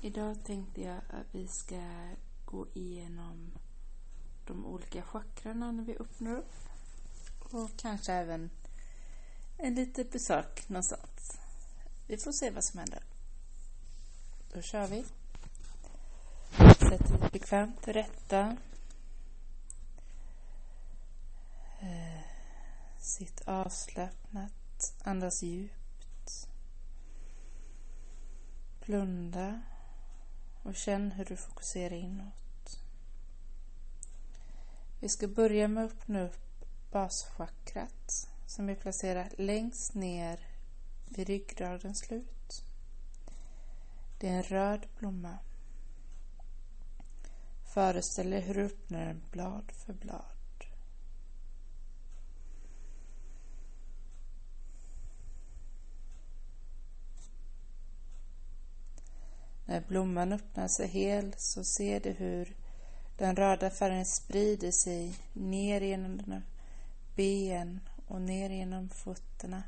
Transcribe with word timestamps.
Idag 0.00 0.44
tänkte 0.44 0.80
jag 0.80 0.96
att 0.96 1.26
vi 1.32 1.48
ska 1.48 1.80
gå 2.44 2.66
igenom 2.74 3.52
de 4.46 4.66
olika 4.66 5.02
chakrarna 5.02 5.72
när 5.72 5.84
vi 5.84 5.96
öppnar 5.96 6.36
upp. 6.36 6.54
Och 7.40 7.70
kanske 7.76 8.12
även 8.12 8.50
en 9.56 9.74
liten 9.74 10.08
besök 10.12 10.68
någonstans. 10.68 11.38
Vi 12.06 12.16
får 12.18 12.32
se 12.32 12.50
vad 12.50 12.64
som 12.64 12.78
händer. 12.78 13.02
Då 14.52 14.62
kör 14.62 14.86
vi. 14.86 15.04
Sätt 16.74 17.08
dig 17.08 17.30
bekvämt 17.32 17.82
till 17.82 17.92
rätta. 17.92 18.56
Eh, 21.80 22.22
sitt 22.98 23.40
avslappnat. 23.48 24.94
Andas 25.04 25.42
djupt. 25.42 26.48
Blunda 28.86 29.60
och 30.68 30.74
känn 30.74 31.10
hur 31.10 31.24
du 31.24 31.36
fokuserar 31.36 31.94
inåt. 31.94 32.80
Vi 35.00 35.08
ska 35.08 35.28
börja 35.28 35.68
med 35.68 35.84
att 35.84 35.92
öppna 35.92 36.22
upp 36.22 36.64
baschakrat 36.92 38.28
som 38.46 38.68
är 38.68 38.74
placerat 38.74 39.38
längst 39.38 39.94
ner 39.94 40.40
vid 41.08 41.28
ryggradens 41.28 41.98
slut. 41.98 42.62
Det 44.18 44.28
är 44.28 44.32
en 44.32 44.42
röd 44.42 44.86
blomma. 44.98 45.38
Föreställ 47.74 48.30
dig 48.30 48.40
hur 48.40 48.54
du 48.54 48.62
öppnar 48.64 49.06
den 49.06 49.22
blad 49.30 49.72
för 49.72 49.92
blad. 49.92 50.37
När 59.68 59.80
blomman 59.80 60.32
öppnar 60.32 60.68
sig 60.68 60.88
hel 60.88 61.34
så 61.36 61.64
ser 61.64 62.00
du 62.00 62.10
hur 62.10 62.56
den 63.16 63.36
röda 63.36 63.70
färgen 63.70 64.06
sprider 64.06 64.70
sig 64.70 65.14
ner 65.32 65.80
genom 65.80 66.16
dina 66.16 66.42
ben 67.16 67.80
och 68.06 68.20
ner 68.20 68.50
genom 68.50 68.88
fötterna. 68.88 69.62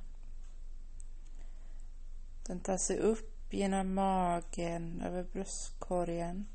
Den 2.47 2.60
tar 2.60 2.77
sig 2.77 2.98
upp 2.98 3.52
genom 3.52 3.94
magen, 3.94 5.02
över 5.06 5.25
bröstkorgen, 5.33 6.47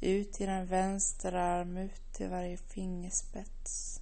ut 0.00 0.40
genom 0.40 0.66
vänster 0.66 1.32
arm, 1.32 1.76
ut 1.76 2.12
till 2.12 2.28
varje 2.28 2.56
fingerspets 2.56 4.00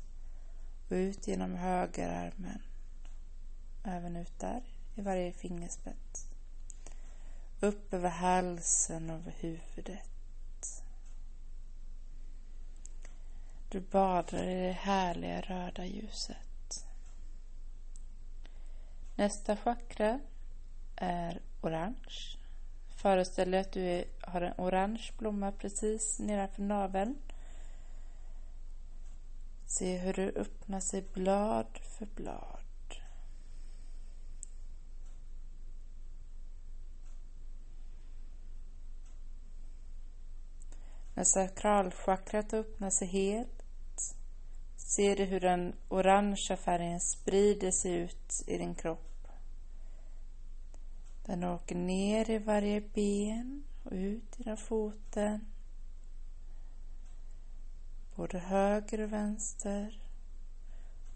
och 0.89 0.94
ut 0.94 1.28
genom 1.28 1.55
högerarmen. 1.55 2.62
Även 3.84 4.17
ut 4.17 4.39
där, 4.39 4.62
i 4.94 5.00
varje 5.00 5.33
fingerspets. 5.33 6.31
Upp 7.63 7.95
över 7.95 8.09
halsen 8.09 9.11
och 9.11 9.17
över 9.17 9.33
huvudet. 9.41 10.83
Du 13.69 13.81
badar 13.81 14.45
i 14.45 14.67
det 14.67 14.73
härliga 14.73 15.41
röda 15.41 15.85
ljuset. 15.85 16.87
Nästa 19.17 19.57
chakra 19.57 20.21
är 20.97 21.41
orange. 21.61 22.39
Föreställ 22.97 23.51
dig 23.51 23.61
att 23.61 23.73
du 23.73 24.05
har 24.21 24.41
en 24.41 24.55
orange 24.57 25.13
blomma 25.19 25.53
precis 25.53 26.19
nedanför 26.19 26.63
naveln. 26.63 27.17
Se 29.67 29.99
hur 29.99 30.13
du 30.13 30.29
öppnar 30.29 30.81
sig 30.81 31.03
blad 31.13 31.79
för 31.83 32.07
blad. 32.07 32.72
När 41.15 41.25
sakralchakrat 41.25 42.53
öppnar 42.53 42.91
sig 42.91 43.09
helt 43.09 43.62
ser 44.93 45.17
du 45.17 45.25
hur 45.25 45.41
den 45.41 45.75
orangea 45.89 46.56
färgen 46.56 47.00
sprider 47.00 47.71
sig 47.71 47.95
ut 47.95 48.43
i 48.47 48.59
din 48.59 48.75
kropp. 48.75 49.28
Den 51.27 51.45
åker 51.45 51.75
ner 51.75 52.31
i 52.31 52.39
varje 52.39 52.81
ben 52.81 53.65
och 53.84 53.93
ut 53.93 54.39
genom 54.39 54.56
foten. 54.56 55.41
Både 58.17 58.39
höger 58.39 59.01
och 59.01 59.12
vänster. 59.12 60.01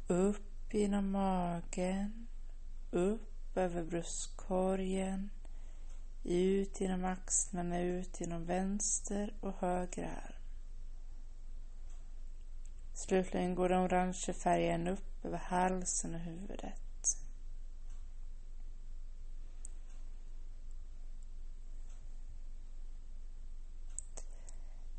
Upp 0.06 0.74
genom 0.74 1.10
magen. 1.10 2.26
Upp 2.90 3.56
över 3.56 3.84
bröstkorgen 3.84 5.30
ut 6.28 6.80
genom 6.80 7.04
axlarna, 7.04 7.80
ut 7.80 8.20
genom 8.20 8.44
vänster 8.44 9.34
och 9.40 9.54
höger 9.60 10.04
arm. 10.04 10.32
Slutligen 12.94 13.54
går 13.54 13.68
den 13.68 13.86
orange 13.86 14.32
färgen 14.32 14.88
upp 14.88 15.24
över 15.24 15.38
halsen 15.38 16.14
och 16.14 16.20
huvudet. 16.20 16.76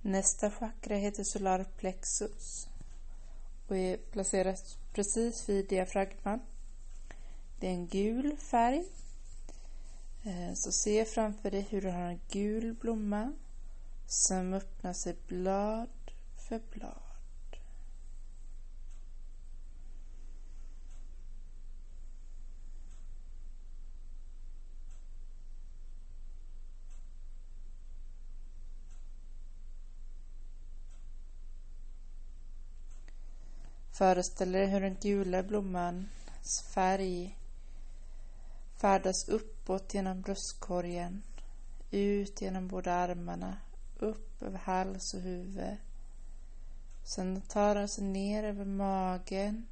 Nästa 0.02 0.52
chakra 0.52 0.96
heter 0.96 1.24
Solar 1.24 1.64
Plexus 1.64 2.68
och 3.68 3.78
är 3.78 3.98
placerat 3.98 4.78
precis 4.94 5.50
vid 5.50 5.68
diafragman. 5.68 6.40
Det 7.60 7.68
är 7.68 7.72
en 7.72 7.88
gul 7.88 8.38
färg 8.38 8.86
Eh, 10.28 10.54
så 10.54 10.72
se 10.72 11.06
framför 11.06 11.52
dig 11.52 11.68
hur 11.70 11.82
du 11.82 11.90
har 11.90 12.02
en 12.02 12.20
gul 12.30 12.74
blomma 12.74 13.34
som 14.08 14.54
öppnar 14.54 14.94
sig 14.94 15.16
blad 15.28 15.90
för 16.38 16.62
blad. 16.72 16.94
Föreställ 33.92 34.52
dig 34.52 34.66
hur 34.66 34.82
den 34.82 34.98
gula 35.02 35.44
blommans 35.44 36.62
färg 36.62 37.38
färdas 38.78 39.30
uppåt 39.30 39.94
genom 39.94 40.22
bröstkorgen, 40.22 41.24
ut 41.92 42.42
genom 42.42 42.68
båda 42.68 42.94
armarna, 42.94 43.58
upp 44.00 44.44
över 44.44 44.58
hals 44.58 45.14
och 45.14 45.22
huvud. 45.22 45.78
Sen 47.04 47.42
tar 47.42 47.76
den 47.76 47.90
sig 47.90 48.04
ner 48.04 48.44
över 48.44 48.66
magen, 48.66 49.68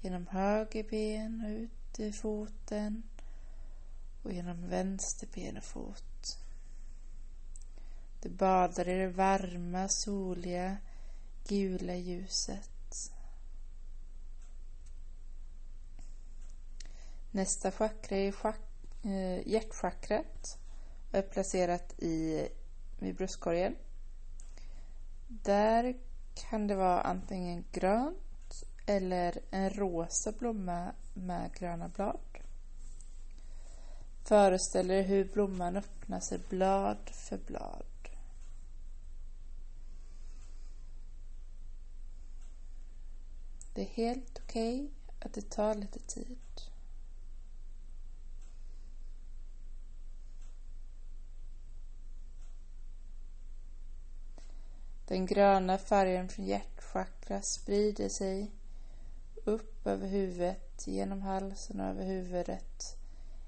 genom 0.00 0.26
höger 0.26 0.84
ben 0.90 1.44
och 1.44 1.50
ut 1.50 2.00
i 2.00 2.12
foten 2.12 3.02
och 4.22 4.32
genom 4.32 4.68
vänster 4.68 5.28
ben 5.34 5.56
och 5.56 5.64
fot. 5.64 6.38
Du 8.22 8.28
badar 8.28 8.88
i 8.88 8.98
det 8.98 9.08
varma, 9.08 9.88
soliga, 9.88 10.76
gula 11.48 11.94
ljuset. 11.94 12.77
Nästa 17.30 17.70
chakra 17.70 18.16
är 18.16 18.32
chak 18.32 18.60
eh, 19.02 19.48
hjärtchakrat 19.48 20.58
och 21.10 21.18
är 21.18 21.22
placerat 21.22 21.94
i, 21.98 22.48
vid 22.98 23.16
bröstkorgen. 23.16 23.76
Där 25.28 25.96
kan 26.34 26.66
det 26.66 26.74
vara 26.74 27.00
antingen 27.00 27.64
grönt 27.72 28.64
eller 28.86 29.40
en 29.50 29.70
rosa 29.70 30.32
blomma 30.32 30.92
med 31.14 31.54
gröna 31.54 31.88
blad. 31.88 32.18
Föreställ 34.24 34.90
er 34.90 35.02
hur 35.02 35.24
blomman 35.24 35.76
öppnar 35.76 36.20
sig 36.20 36.38
blad 36.48 37.10
för 37.10 37.38
blad. 37.38 37.84
Det 43.74 43.82
är 43.82 43.86
helt 43.86 44.40
okej 44.44 44.74
okay 44.74 44.88
att 45.20 45.32
det 45.32 45.50
tar 45.50 45.74
lite 45.74 45.98
tid. 45.98 46.38
Den 55.08 55.26
gröna 55.26 55.78
färgen 55.78 56.28
från 56.28 56.46
hjärtchakra 56.46 57.42
sprider 57.42 58.08
sig 58.08 58.50
upp 59.44 59.86
över 59.86 60.08
huvudet, 60.08 60.86
genom 60.86 61.22
halsen 61.22 61.80
och 61.80 61.86
över 61.86 62.04
huvudet. 62.04 62.96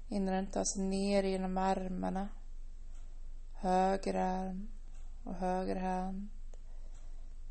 Innan 0.07 0.33
den 0.33 0.47
tar 0.47 0.63
sig 0.63 0.81
ner 0.81 1.23
genom 1.23 1.57
armarna, 1.57 2.29
höger 3.53 4.13
arm 4.13 4.67
och 5.23 5.35
höger 5.35 5.75
hand, 5.75 6.27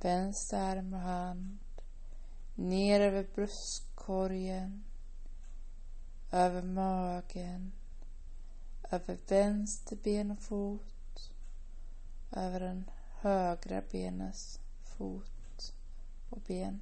vänster 0.00 0.58
arm 0.58 0.94
och 0.94 1.00
hand, 1.00 1.58
ner 2.54 3.00
över 3.00 3.26
bröstkorgen, 3.34 4.84
över 6.32 6.62
magen, 6.62 7.72
över 8.90 9.18
vänster 9.28 9.96
ben 9.96 10.30
och 10.30 10.40
fot, 10.40 11.30
över 12.32 12.60
den 12.60 12.90
högra 13.20 13.82
benets 13.90 14.60
fot 14.82 15.72
och 16.30 16.40
ben. 16.46 16.80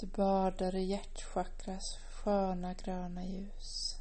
Du 0.00 0.06
badar 0.06 0.74
i 0.74 0.84
hjärtchakras 0.84 1.98
sköna 2.10 2.74
gröna 2.74 3.24
ljus. 3.24 3.96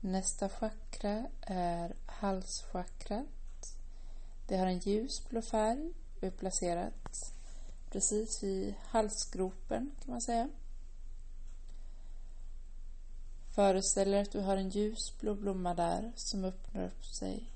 Nästa 0.00 0.48
chakra 0.48 1.26
är 1.40 1.94
halschakrat. 2.06 3.76
Det 4.46 4.56
har 4.56 4.66
en 4.66 4.78
ljusblå 4.78 5.42
färg 5.42 5.92
och 6.16 6.24
är 6.24 6.30
placerat 6.30 7.32
precis 7.90 8.42
vid 8.42 8.74
halsgropen 8.80 9.90
kan 10.04 10.12
man 10.12 10.20
säga. 10.20 10.48
Föreställ 13.54 14.10
dig 14.10 14.20
att 14.20 14.32
du 14.32 14.40
har 14.40 14.56
en 14.56 14.68
ljusblå 14.68 15.34
blomma 15.34 15.74
där 15.74 16.12
som 16.16 16.44
öppnar 16.44 16.84
upp 16.84 17.04
sig 17.04 17.50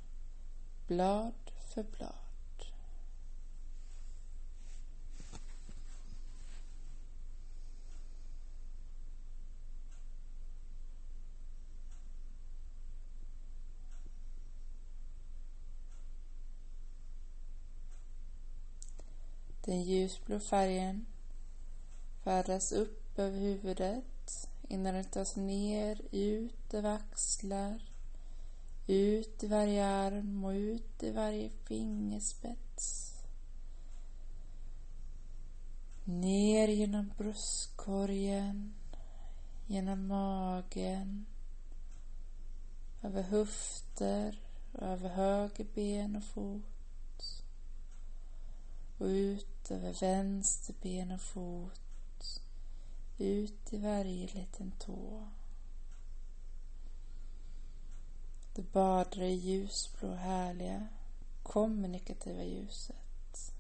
blad 0.87 1.33
för 1.75 1.83
blad. 1.83 2.13
Den 19.65 19.83
ljusblå 19.83 20.41
färgen 20.41 21.07
färdas 22.25 22.73
upp 22.73 23.19
över 23.19 23.39
huvudet 23.39 24.05
innan 24.69 24.95
den 24.95 25.05
tas 25.05 25.37
ner, 25.37 26.01
ut 26.11 26.75
över 26.75 26.95
axlar, 26.95 27.83
ut 28.87 29.43
i 29.43 29.47
varje 29.47 29.87
arm 29.87 30.45
och 30.45 30.51
ut 30.51 31.03
i 31.03 31.11
varje 31.11 31.51
fingerspets. 31.51 33.15
Ner 36.05 36.69
genom 36.69 37.13
bröstkorgen, 37.19 38.75
genom 39.67 40.07
magen, 40.07 41.27
över 43.03 43.23
höfter, 43.23 44.41
över 44.75 45.09
höger 45.09 45.67
ben 45.75 46.17
och 46.17 46.25
fot 46.25 46.79
och 48.99 49.07
ut 49.07 49.71
över 49.71 49.93
vänster 50.01 50.75
ben 50.83 51.11
och 51.11 51.21
fot. 51.21 51.88
Ut 53.19 53.73
i 53.73 53.79
varje 53.79 54.27
liten 54.27 54.73
tå. 54.79 55.29
Du 58.55 58.63
badar 58.63 59.23
i 59.23 59.33
ljusblå 59.33 60.15
härliga 60.15 60.89
kommunikativa 61.43 62.43
ljuset. 62.45 63.53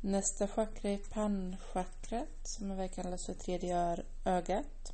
Nästa 0.00 0.48
chakra 0.48 0.90
är 0.90 0.98
pannchakrat 0.98 2.38
som 2.42 2.70
även 2.70 2.88
kallas 2.88 3.26
för 3.26 3.34
tredje 3.34 4.04
ögat. 4.24 4.92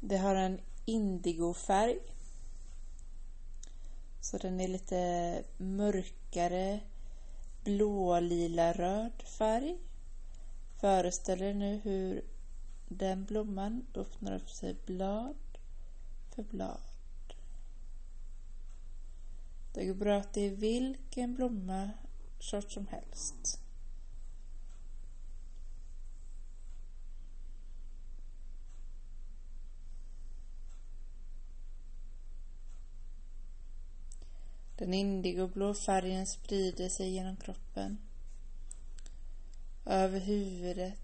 Det 0.00 0.16
har 0.16 0.34
en 0.34 0.60
indigofärg 0.84 1.98
så 4.20 4.38
den 4.38 4.60
är 4.60 4.68
lite 4.68 5.42
mörkare 5.56 6.80
blå-lila 7.66 8.72
röd 8.72 9.22
färg. 9.38 9.78
Föreställ 10.80 11.42
er 11.42 11.54
nu 11.54 11.80
hur 11.84 12.24
den 12.88 13.24
blomman 13.24 13.86
öppnar 13.94 14.36
upp 14.36 14.50
sig 14.50 14.76
blad 14.86 15.36
för 16.34 16.42
blad. 16.42 16.80
Det 19.74 19.86
går 19.86 19.94
bra 19.94 20.16
att 20.16 20.32
det 20.32 20.40
är 20.40 20.50
vilken 20.50 21.34
blomma 21.34 21.90
sort 22.40 22.72
som 22.72 22.86
helst. 22.86 23.60
Den 34.78 34.94
indigoblå 34.94 35.74
färgen 35.74 36.26
sprider 36.26 36.88
sig 36.88 37.10
genom 37.10 37.36
kroppen. 37.36 37.98
Över 39.84 40.20
huvudet, 40.20 40.98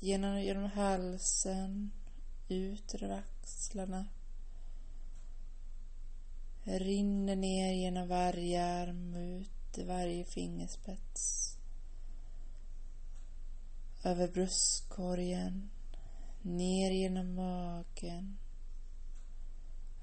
genom, 0.00 0.40
genom 0.40 0.70
halsen, 0.70 1.90
ut 2.48 2.94
över 2.94 3.18
axlarna. 3.18 4.06
Rinner 6.64 7.36
ner 7.36 7.72
genom 7.72 8.08
varje 8.08 8.64
arm, 8.64 9.14
ut 9.14 9.78
i 9.78 9.84
varje 9.84 10.24
fingerspets. 10.24 11.56
Över 14.04 14.28
bröstkorgen, 14.28 15.70
ner 16.42 16.90
genom 16.90 17.34
magen, 17.34 18.38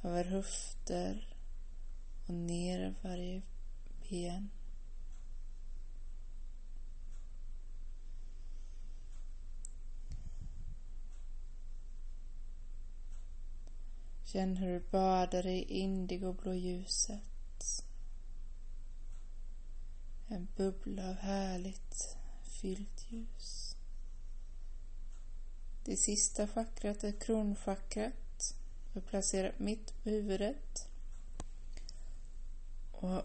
över 0.04 0.24
höfter, 0.24 1.39
och 2.30 2.36
ner 2.36 2.96
varje 3.02 3.42
ben. 4.10 4.50
Känn 14.24 14.58
hur 14.58 14.74
du 14.74 14.86
badar 14.92 15.48
i 15.48 15.64
indigoblå 15.64 16.54
ljuset. 16.54 17.86
En 20.28 20.48
bubbla 20.56 21.10
av 21.10 21.16
härligt 21.16 22.18
fyllt 22.44 23.12
ljus. 23.12 23.76
Det 25.86 25.98
sista 25.98 26.48
chakrat 26.48 27.04
är 27.04 27.12
kronchakrat 27.12 28.56
Du 28.94 29.02
placerat 29.02 29.60
mitt 29.60 30.04
på 30.04 30.10
huvudet. 30.10 30.89
Och 33.02 33.24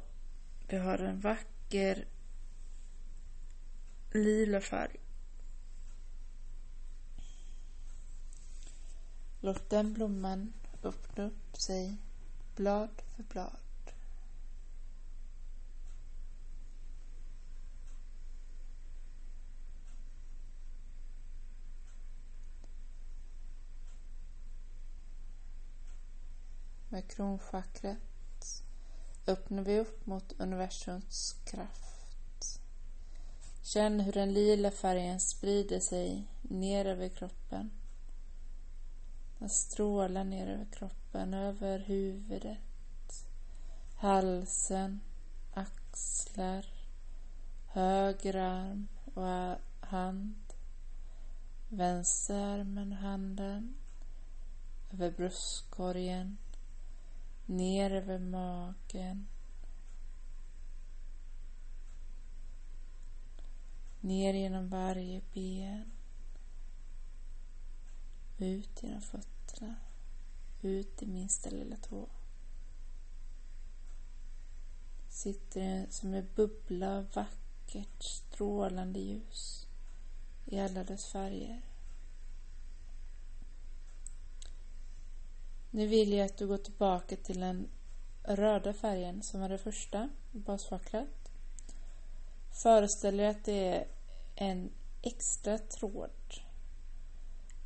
det 0.67 0.79
har 0.79 0.99
en 0.99 1.21
vacker 1.21 2.05
lila 4.13 4.61
färg. 4.61 4.97
Låt 9.41 9.71
den 9.71 9.93
blomman 9.93 10.53
öppna 10.83 11.25
upp 11.25 11.57
sig 11.57 11.97
blad 12.57 13.03
för 13.17 13.23
blad. 13.23 13.59
Med 26.89 27.09
kronchakrat 27.11 28.14
öppnar 29.27 29.63
vi 29.63 29.79
upp 29.81 30.07
mot 30.07 30.33
universums 30.39 31.37
kraft. 31.45 32.61
Känn 33.63 34.01
hur 34.01 34.13
den 34.13 34.33
lila 34.33 34.71
färgen 34.71 35.21
sprider 35.21 35.81
sig 35.81 36.25
ner 36.43 36.85
över 36.85 37.09
kroppen. 37.09 37.71
Den 39.39 39.49
strålar 39.49 40.25
ner 40.25 40.47
över 40.47 40.67
kroppen, 40.73 41.35
över 41.35 41.79
huvudet, 41.79 42.59
halsen, 43.97 45.01
axlar, 45.55 46.67
höger 47.67 48.37
arm 48.37 48.89
och 49.15 49.59
hand, 49.87 50.35
vänsterarmen 51.69 52.93
och 52.93 52.99
handen, 52.99 53.75
över 54.93 55.11
bröstkorgen, 55.11 56.37
ner 57.47 57.91
över 57.91 58.19
magen. 58.19 59.27
Ner 64.01 64.35
genom 64.35 64.69
varje 64.69 65.21
ben. 65.33 65.93
Ut 68.39 68.83
genom 68.83 69.03
fötterna. 69.03 69.75
Ut 70.63 71.03
i 71.03 71.07
minsta 71.07 71.51
lilla 71.51 71.77
tå. 71.77 72.09
Sitter 75.09 75.87
som 75.91 76.15
en 76.15 76.29
bubbla 76.35 76.97
av 76.97 77.07
vackert 77.15 78.03
strålande 78.03 79.01
ljus 79.01 79.67
i 80.45 80.61
alla 80.61 80.85
dess 80.85 81.07
färger. 81.07 81.63
Nu 85.75 85.87
vill 85.87 86.13
jag 86.13 86.27
att 86.27 86.37
du 86.37 86.47
går 86.47 86.59
tillbaka 86.59 87.17
till 87.17 87.41
den 87.41 87.69
röda 88.23 88.73
färgen 88.73 89.23
som 89.23 89.43
är 89.43 89.49
det 89.49 89.59
första 89.59 90.09
basfacklet. 90.33 91.31
Föreställ 92.63 93.17
dig 93.17 93.27
att 93.27 93.45
det 93.45 93.69
är 93.69 93.87
en 94.35 94.71
extra 95.03 95.59
tråd 95.59 96.11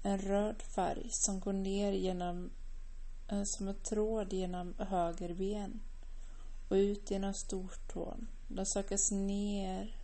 en 0.03 0.19
röd 0.19 0.63
färg 0.63 1.09
som 1.11 1.41
går 1.41 1.53
ner 1.53 1.93
genom, 1.93 2.51
eh, 3.29 3.43
som 3.43 3.69
en 3.69 3.75
tråd 3.75 4.33
genom 4.33 4.75
höger 4.79 5.35
ben 5.35 5.81
och 6.69 6.75
ut 6.75 7.11
genom 7.11 7.35
stortån. 7.35 8.29
Den 8.49 8.67
sökas 8.67 9.11
ner 9.11 9.97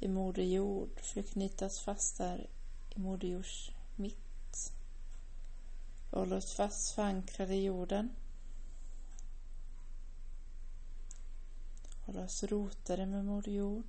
i 0.00 0.08
Moder 0.08 0.42
Jord 0.42 1.00
för 1.00 1.20
att 1.20 1.30
knytas 1.30 1.80
fast 1.80 2.18
där 2.18 2.46
i 2.90 3.00
Moder 3.00 3.28
Jords 3.28 3.70
mitt. 3.96 4.27
Håll 6.10 6.20
håller 6.20 6.36
oss 6.36 6.54
fast 6.54 6.94
förankrade 6.94 7.54
i 7.54 7.64
jorden. 7.64 8.10
Håller 12.06 12.24
oss 12.24 12.44
rotade 12.44 13.06
med 13.06 13.24
Moder 13.24 13.52
Jord. 13.52 13.84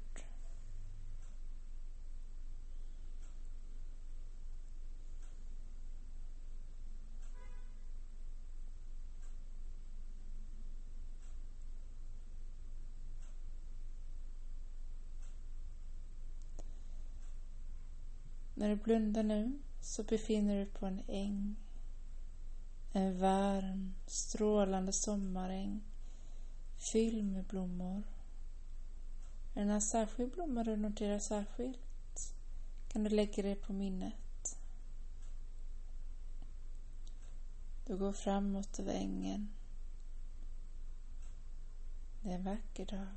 När 18.54 18.70
du 18.70 18.76
blundar 18.76 19.24
nu 19.24 19.60
så 19.82 20.04
befinner 20.04 20.56
du 20.56 20.64
dig 20.64 20.74
på 20.74 20.86
en 20.86 21.02
äng. 21.08 21.56
En 22.92 23.20
varm, 23.20 23.94
strålande 24.08 24.94
sommaräng 24.94 25.82
fylld 26.78 27.26
med 27.26 27.46
blommor. 27.46 28.04
Är 29.54 29.60
det 29.60 29.66
några 29.66 29.82
särskilda 29.82 30.36
blommor 30.36 30.64
du 30.64 30.76
noterar 30.76 31.20
särskilt 31.20 31.80
kan 32.90 33.04
du 33.04 33.10
lägga 33.10 33.44
det 33.44 33.56
på 33.56 33.74
minnet. 33.74 34.58
Du 37.86 37.98
går 37.98 38.14
framåt 38.14 38.80
över 38.80 38.94
ängen. 38.94 39.50
Det 42.22 42.30
är 42.30 42.36
en 42.36 42.44
vacker 42.44 42.86
dag. 42.86 43.08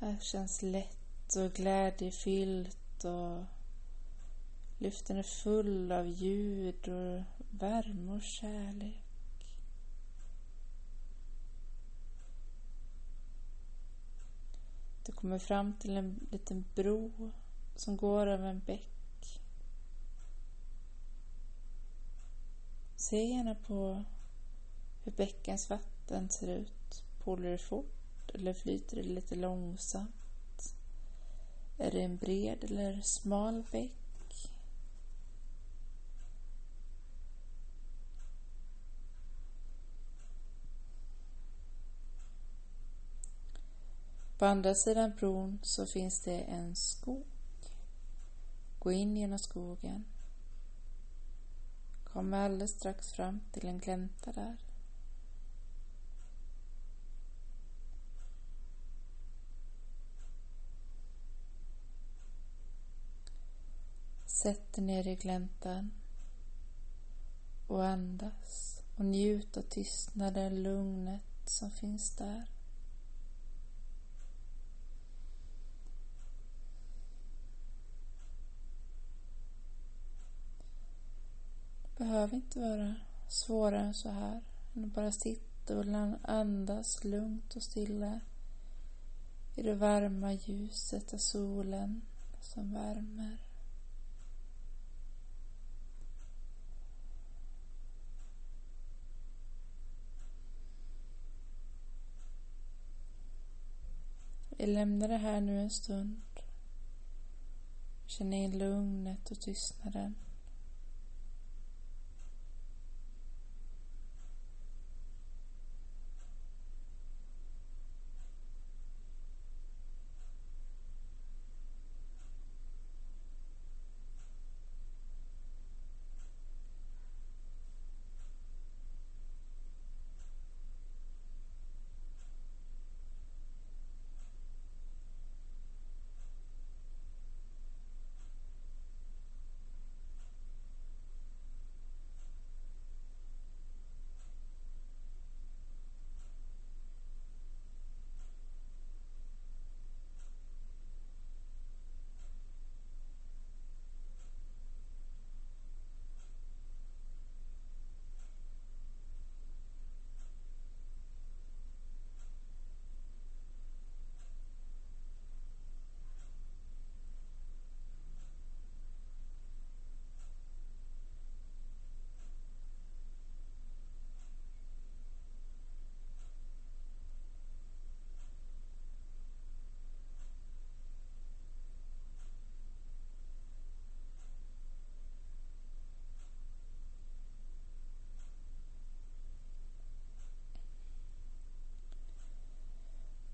Här 0.00 0.18
känns 0.20 0.62
lätt 0.62 1.36
och 1.36 1.52
glädjefyllt 1.52 3.04
och 3.04 3.44
luften 4.78 5.16
är 5.16 5.22
full 5.22 5.92
av 5.92 6.08
ljud 6.08 6.88
och 6.88 7.22
värme 7.50 8.12
och 8.12 8.22
kärlek. 8.22 9.02
Du 15.06 15.12
kommer 15.12 15.38
fram 15.38 15.72
till 15.72 15.96
en 15.96 16.26
liten 16.30 16.64
bro 16.74 17.32
som 17.76 17.96
går 17.96 18.26
över 18.26 18.48
en 18.48 18.60
bäck. 18.60 19.40
Se 22.96 23.24
gärna 23.24 23.54
på 23.54 24.04
hur 25.04 25.12
bäckens 25.12 25.70
vatten 25.70 26.30
ser 26.30 26.48
ut. 26.48 27.02
Polar 27.24 27.50
det 27.50 27.58
fort 27.58 28.30
eller 28.34 28.54
flyter 28.54 28.96
det 28.96 29.02
lite 29.02 29.34
långsamt? 29.34 30.74
Är 31.78 31.90
det 31.90 32.00
en 32.00 32.16
bred 32.16 32.64
eller 32.64 33.00
smal 33.02 33.64
bäck? 33.72 34.05
På 44.38 44.44
andra 44.44 44.74
sidan 44.74 45.12
bron 45.18 45.58
så 45.62 45.86
finns 45.86 46.20
det 46.20 46.40
en 46.40 46.76
skog. 46.76 47.24
Gå 48.78 48.92
in 48.92 49.16
genom 49.16 49.38
skogen. 49.38 50.04
kom 52.04 52.34
alldeles 52.34 52.70
strax 52.70 53.12
fram 53.12 53.40
till 53.52 53.66
en 53.66 53.78
glänta 53.78 54.32
där. 54.32 54.56
Sätt 64.26 64.72
dig 64.72 64.84
ner 64.84 65.06
i 65.06 65.16
gläntan 65.16 65.90
och 67.66 67.84
andas 67.86 68.82
och 68.96 69.04
njut 69.04 69.56
av 69.56 69.62
tystnaden, 69.62 70.62
lugnet 70.62 71.22
som 71.44 71.70
finns 71.70 72.10
där. 72.16 72.55
Behöver 82.06 82.34
inte 82.34 82.60
vara 82.60 82.94
svårare 83.28 83.80
än 83.80 83.94
så 83.94 84.10
här. 84.10 84.42
Än 84.74 84.84
att 84.84 84.94
bara 84.94 85.12
sitta 85.12 85.78
och 85.78 85.84
andas 86.22 87.04
lugnt 87.04 87.56
och 87.56 87.62
stilla 87.62 88.20
i 89.54 89.62
det 89.62 89.74
varma 89.74 90.32
ljuset 90.32 91.14
av 91.14 91.18
solen 91.18 92.02
som 92.40 92.72
värmer. 92.72 93.36
Vi 104.50 104.66
lämnar 104.66 105.08
det 105.08 105.16
här 105.16 105.40
nu 105.40 105.60
en 105.60 105.70
stund. 105.70 106.22
Känn 108.06 108.32
in 108.32 108.58
lugnet 108.58 109.30
och 109.30 109.40
tystnaden. 109.40 110.14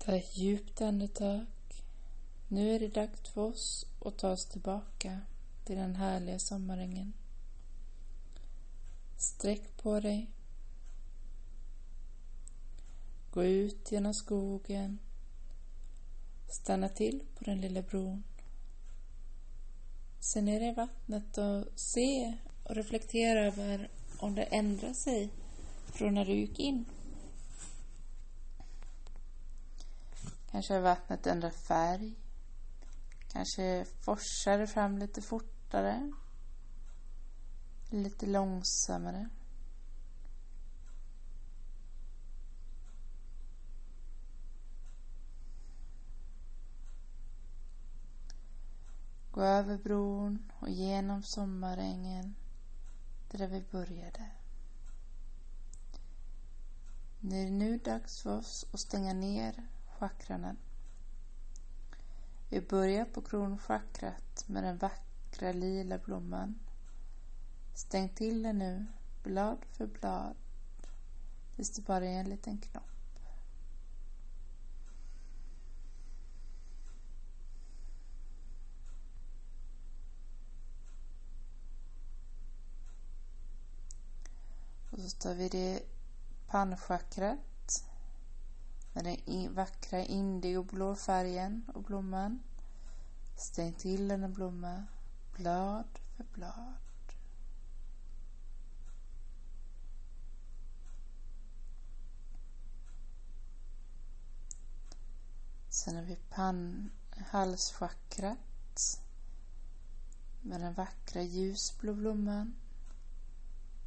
Ta 0.05 0.15
ett 0.15 0.37
djupt 0.37 0.81
andetag. 0.81 1.45
Nu 2.47 2.75
är 2.75 2.79
det 2.79 2.87
dags 2.87 3.29
för 3.29 3.41
oss 3.41 3.85
att 4.05 4.17
ta 4.17 4.31
oss 4.31 4.45
tillbaka 4.45 5.19
till 5.65 5.75
den 5.75 5.95
härliga 5.95 6.39
sommarängen. 6.39 7.13
Sträck 9.17 9.77
på 9.77 9.99
dig. 9.99 10.29
Gå 13.31 13.43
ut 13.43 13.91
genom 13.91 14.13
skogen. 14.13 14.99
Stanna 16.49 16.89
till 16.89 17.23
på 17.35 17.43
den 17.43 17.61
lilla 17.61 17.81
bron. 17.81 18.23
Se 20.19 20.41
ner 20.41 20.71
i 20.71 20.73
vattnet 20.73 21.37
och 21.37 21.65
se 21.75 22.37
och 22.63 22.75
reflektera 22.75 23.45
över 23.45 23.89
om 24.17 24.35
det 24.35 24.43
ändrar 24.43 24.93
sig 24.93 25.29
från 25.85 26.13
när 26.13 26.25
du 26.25 26.33
gick 26.33 26.59
in. 26.59 26.85
Kanske 30.53 30.73
har 30.73 30.81
vattnet 30.81 31.27
ändrat 31.27 31.55
färg. 31.55 32.15
Kanske 33.27 33.85
forsar 33.85 34.57
det 34.57 34.67
fram 34.67 34.97
lite 34.97 35.21
fortare. 35.21 36.11
Lite 37.89 38.25
långsammare. 38.25 39.29
Gå 49.31 49.41
över 49.41 49.77
bron 49.77 50.51
och 50.59 50.69
genom 50.69 51.23
sommarängen 51.23 52.35
där 53.31 53.47
vi 53.47 53.61
började. 53.71 54.29
Det 57.19 57.35
är 57.35 57.51
nu 57.51 57.77
dags 57.77 58.21
för 58.21 58.37
oss 58.37 58.65
att 58.73 58.79
stänga 58.79 59.13
ner 59.13 59.72
chakranen. 60.03 60.57
Vi 62.49 62.61
börjar 62.61 63.05
på 63.05 63.21
kronchakrat 63.21 64.45
med 64.47 64.63
den 64.63 64.77
vackra 64.77 65.51
lila 65.51 65.97
blomman. 65.97 66.59
Stäng 67.73 68.09
till 68.09 68.43
den 68.43 68.57
nu, 68.57 68.85
blad 69.23 69.57
för 69.71 69.87
blad, 69.87 70.35
tills 71.55 71.69
det 71.69 71.81
bara 71.81 72.05
är 72.05 72.19
en 72.19 72.29
liten 72.29 72.57
knopp. 72.57 72.83
Och 84.89 84.99
så 84.99 85.17
tar 85.17 85.33
vi 85.33 85.49
det 85.49 85.83
pannchakrat 86.47 87.52
med 88.93 89.05
den 89.05 89.53
vackra 89.53 89.99
indigoblå 89.99 90.95
färgen 90.95 91.65
och 91.73 91.83
blomman. 91.83 92.39
Stäng 93.35 93.73
till 93.73 94.07
denna 94.07 94.29
blomma, 94.29 94.83
blad 95.35 95.99
för 96.15 96.25
blad. 96.33 96.73
Sen 105.69 105.95
har 105.95 106.03
vi 106.03 106.15
pann, 106.29 106.91
halschakrat 107.17 109.01
med 110.41 110.61
den 110.61 110.73
vackra 110.73 111.21
ljusblå 111.21 111.93
blomman. 111.93 112.55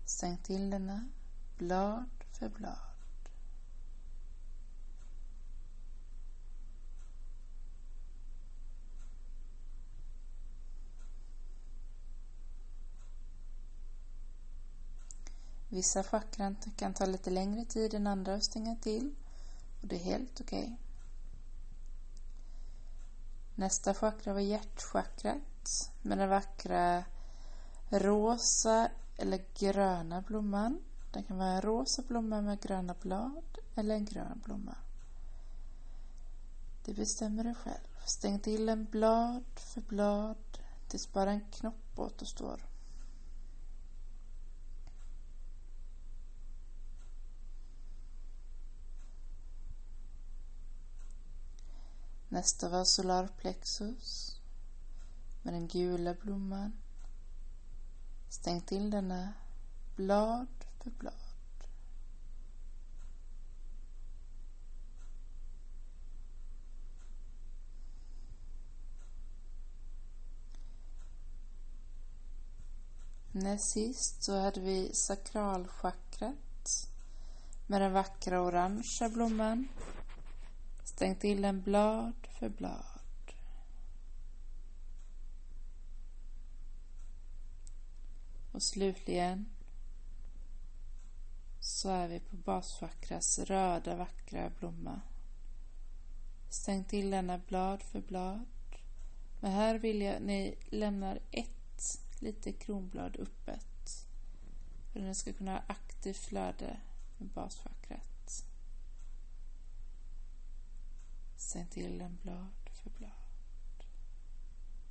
Stäng 0.05 0.37
till 0.37 0.71
denna 0.71 1.09
blad 1.59 2.11
för 2.33 2.49
blad. 2.49 2.96
Vissa 15.77 16.03
chakran 16.03 16.57
kan 16.77 16.95
ta 16.95 17.07
lite 17.07 17.31
längre 17.31 17.65
tid 17.65 17.95
än 17.95 18.07
andra 18.07 18.35
att 18.35 18.45
stänga 18.45 18.77
till 18.77 19.15
och 19.81 19.89
det 19.89 19.97
är 19.97 20.01
helt 20.01 20.41
okej. 20.41 20.65
Okay. 20.65 20.77
Nästa 23.55 23.95
chakra 23.95 24.33
var 24.33 24.41
hjärtchakrat 24.41 25.91
med 26.03 26.19
den 26.19 26.29
vackra 26.29 27.05
rosa 27.89 28.91
eller 29.17 29.45
gröna 29.55 30.23
blomman. 30.23 30.81
Det 31.13 31.23
kan 31.23 31.39
vara 31.39 31.49
en 31.49 31.63
rosa 31.63 32.03
blomma 32.03 32.41
med 32.41 32.61
gröna 32.61 32.95
blad 33.01 33.59
eller 33.75 33.95
en 33.95 34.05
grön 34.05 34.41
blomma. 34.45 34.77
Det 36.85 36.95
bestämmer 36.95 37.45
du 37.45 37.55
själv. 37.55 38.07
Stäng 38.07 38.41
till 38.41 38.69
en 38.69 38.85
blad 38.85 39.45
för 39.55 39.81
blad 39.81 40.59
tills 40.89 41.13
bara 41.13 41.31
en 41.31 41.45
knopp 41.51 41.99
återstår. 41.99 42.76
Nästa 52.29 52.69
var 52.69 52.85
solarplexus 52.85 54.41
med 55.43 55.55
den 55.55 55.69
gula 55.69 56.15
blomman. 56.15 56.73
Stäng 58.29 58.61
till 58.61 58.91
denna 58.91 59.33
blad 59.97 60.47
för 60.81 60.91
blad. 60.91 61.15
Näst 73.33 73.71
sist 73.71 74.23
så 74.23 74.41
hade 74.41 74.61
vi 74.61 74.95
sakralchakrat 74.95 76.89
med 77.67 77.81
den 77.81 77.93
vackra 77.93 78.41
orangea 78.41 79.09
blomman. 79.09 79.69
Stäng 80.87 81.17
till 81.17 81.43
den 81.43 81.63
blad 81.63 82.13
för 82.39 82.49
blad. 82.49 82.85
Och 88.53 88.63
slutligen 88.63 89.47
så 91.61 91.89
är 91.89 92.09
vi 92.09 92.21
på 92.21 92.37
basfackras 92.37 93.39
röda 93.39 93.97
vackra 93.97 94.51
blomma. 94.59 95.01
Stäng 96.51 96.85
till 96.85 97.11
denna 97.11 97.39
blad 97.39 97.83
för 97.83 98.01
blad. 98.01 98.45
Men 99.41 99.53
här 99.53 99.79
vill 99.79 100.03
jag 100.03 100.17
att 100.17 100.23
ni 100.23 100.55
lämnar 100.69 101.21
ett 101.31 102.01
litet 102.21 102.59
kronblad 102.59 103.17
öppet. 103.17 104.07
För 104.93 105.01
att 105.01 105.07
den 105.07 105.15
ska 105.15 105.33
kunna 105.33 105.53
ha 105.53 105.63
aktivt 105.67 106.17
flöde 106.17 106.81
med 107.19 107.29
basfakrat. 107.29 108.16
Sen 111.37 111.67
till 111.67 111.99
den 111.99 112.19
blad 112.23 112.71
för 112.73 112.91
blad. 112.91 113.11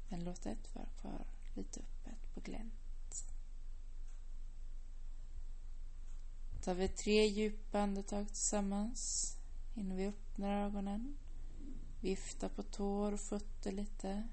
Men 0.10 0.24
låt 0.24 0.46
ett 0.46 0.76
vara 0.76 0.86
kvar 0.86 1.26
lite 1.54 1.80
öppet 1.80 2.34
på 2.34 2.40
glänt. 2.40 2.86
tar 6.66 6.74
vi 6.74 6.88
tre 6.88 7.26
djupa 7.26 7.80
andetag 7.80 8.28
tillsammans 8.28 9.34
innan 9.76 9.98
vi 9.98 10.08
öppnar 10.08 10.66
ögonen. 10.66 11.18
Vifta 12.02 12.50
på 12.50 12.64
tår 12.64 13.12
och 13.12 13.20
fötter 13.20 13.72
lite. 13.72 14.28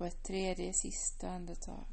Och 0.00 0.06
ett 0.06 0.22
tredje 0.22 0.72
sista 0.72 1.30
andetag. 1.30 1.84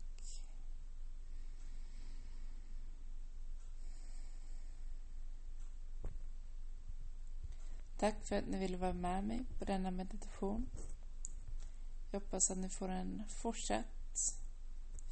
Tack 7.97 8.15
för 8.23 8.37
att 8.37 8.47
ni 8.47 8.57
ville 8.57 8.77
vara 8.77 8.93
med 8.93 9.23
mig 9.23 9.45
på 9.59 9.65
denna 9.65 9.91
meditation. 9.91 10.69
Jag 12.11 12.19
hoppas 12.19 12.51
att 12.51 12.57
ni 12.57 12.69
får 12.69 12.89
en 12.89 13.23
fortsatt 13.27 14.39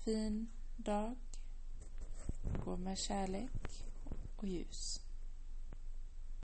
fin 0.03 0.47
dag. 0.75 1.15
Gå 2.65 2.77
med 2.77 2.97
kärlek 2.97 3.83
och 4.35 4.47
ljus. 4.47 5.04